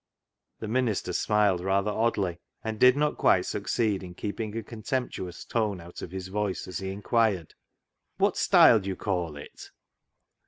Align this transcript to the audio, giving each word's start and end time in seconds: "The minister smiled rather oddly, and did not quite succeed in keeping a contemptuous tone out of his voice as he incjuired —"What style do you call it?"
"The 0.61 0.67
minister 0.67 1.13
smiled 1.13 1.61
rather 1.61 1.91
oddly, 1.91 2.39
and 2.63 2.79
did 2.79 2.97
not 2.97 3.19
quite 3.19 3.45
succeed 3.45 4.01
in 4.01 4.15
keeping 4.15 4.57
a 4.57 4.63
contemptuous 4.63 5.45
tone 5.45 5.79
out 5.79 6.01
of 6.01 6.09
his 6.09 6.29
voice 6.29 6.67
as 6.67 6.79
he 6.79 6.91
incjuired 6.91 7.51
—"What 8.17 8.35
style 8.35 8.79
do 8.79 8.89
you 8.89 8.95
call 8.95 9.37
it?" 9.37 9.69